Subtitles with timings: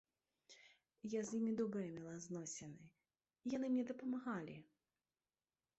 [1.13, 2.81] Я з імі добрыя мела зносіны,
[3.55, 4.57] яны мне дапамагалі.